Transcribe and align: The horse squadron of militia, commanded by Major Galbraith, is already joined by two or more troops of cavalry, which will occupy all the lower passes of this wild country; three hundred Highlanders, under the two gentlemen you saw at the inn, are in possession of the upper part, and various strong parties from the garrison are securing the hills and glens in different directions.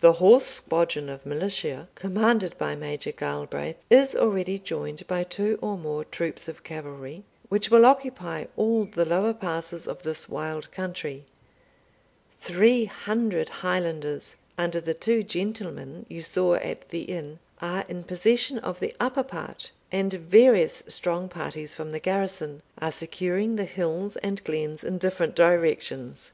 The 0.00 0.12
horse 0.12 0.44
squadron 0.44 1.08
of 1.08 1.24
militia, 1.24 1.88
commanded 1.94 2.58
by 2.58 2.74
Major 2.76 3.10
Galbraith, 3.10 3.76
is 3.88 4.14
already 4.14 4.58
joined 4.58 5.06
by 5.06 5.24
two 5.24 5.58
or 5.62 5.78
more 5.78 6.04
troops 6.04 6.46
of 6.46 6.62
cavalry, 6.62 7.22
which 7.48 7.70
will 7.70 7.86
occupy 7.86 8.44
all 8.54 8.84
the 8.84 9.06
lower 9.06 9.32
passes 9.32 9.88
of 9.88 10.02
this 10.02 10.28
wild 10.28 10.70
country; 10.72 11.24
three 12.38 12.84
hundred 12.84 13.48
Highlanders, 13.64 14.36
under 14.58 14.78
the 14.78 14.92
two 14.92 15.22
gentlemen 15.22 16.04
you 16.06 16.20
saw 16.20 16.56
at 16.56 16.90
the 16.90 17.04
inn, 17.04 17.38
are 17.62 17.86
in 17.88 18.04
possession 18.04 18.58
of 18.58 18.78
the 18.78 18.94
upper 19.00 19.22
part, 19.22 19.70
and 19.90 20.12
various 20.12 20.84
strong 20.88 21.30
parties 21.30 21.74
from 21.74 21.92
the 21.92 21.98
garrison 21.98 22.60
are 22.76 22.92
securing 22.92 23.56
the 23.56 23.64
hills 23.64 24.16
and 24.18 24.44
glens 24.44 24.84
in 24.84 24.98
different 24.98 25.34
directions. 25.34 26.32